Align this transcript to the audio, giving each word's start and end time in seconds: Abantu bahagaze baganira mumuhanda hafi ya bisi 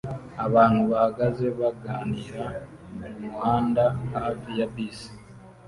Abantu 0.45 0.79
bahagaze 0.91 1.45
baganira 1.59 2.45
mumuhanda 2.97 3.83
hafi 4.13 4.49
ya 4.59 4.67
bisi 4.73 5.11